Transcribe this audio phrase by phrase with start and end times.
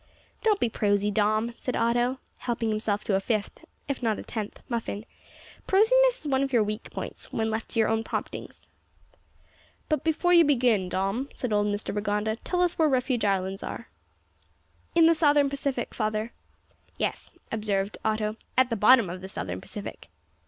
[0.41, 4.59] "Don't be prosy, Dom," said Otto, helping himself to a fifth, if not a tenth,
[4.67, 5.05] muffin.
[5.67, 8.67] "Prosiness is one of your weak points when left to your own promptings."
[9.89, 13.89] "But before you begin, Dom," said old Mr Rigonda, "tell us where Refuge Islands are."
[14.95, 16.33] "In the Southern Pacific, father."
[16.97, 20.09] "Yes," observed Otto; "at the bottom of the Southern Pacific."